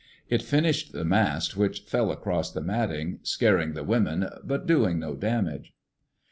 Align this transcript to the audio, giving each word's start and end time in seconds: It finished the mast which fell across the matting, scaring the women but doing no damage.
It 0.29 0.41
finished 0.41 0.93
the 0.93 1.05
mast 1.05 1.55
which 1.55 1.81
fell 1.81 2.11
across 2.11 2.51
the 2.51 2.59
matting, 2.63 3.19
scaring 3.21 3.73
the 3.75 3.83
women 3.83 4.27
but 4.43 4.65
doing 4.65 4.97
no 4.97 5.13
damage. 5.15 5.73